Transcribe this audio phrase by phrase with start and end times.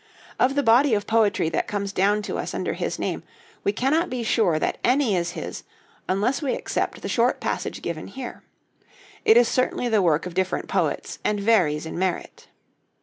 [0.39, 3.21] Of the body of poetry that comes down to us under his name,
[3.63, 5.63] we cannot be sure that any is his,
[6.09, 8.41] unless we except the short passage given here.
[9.25, 12.47] It is certainly the work of different poets, and varies in merit.